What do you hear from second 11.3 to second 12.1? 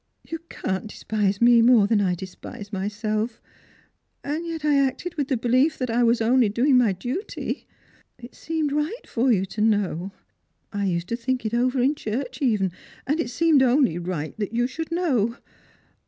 it over in